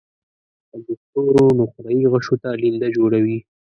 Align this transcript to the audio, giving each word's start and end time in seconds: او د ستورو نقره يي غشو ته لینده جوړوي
او 0.71 0.79
د 0.87 0.89
ستورو 1.01 1.45
نقره 1.59 1.91
يي 1.97 2.05
غشو 2.11 2.35
ته 2.41 2.49
لینده 2.61 2.87
جوړوي 2.97 3.37